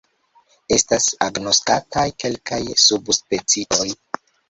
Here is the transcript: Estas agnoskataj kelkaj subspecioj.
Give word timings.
Estas 0.77 1.09
agnoskataj 1.27 2.07
kelkaj 2.25 2.61
subspecioj. 2.89 3.89